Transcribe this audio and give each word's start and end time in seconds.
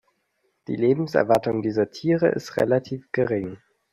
Die 0.67 0.75
Lebenserwartung 0.75 1.61
dieser 1.61 1.91
Tiere 1.91 2.29
ist 2.29 2.57
relativ 2.57 3.11
gering. 3.11 3.57